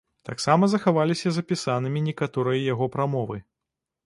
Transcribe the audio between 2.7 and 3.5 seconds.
яго прамовы.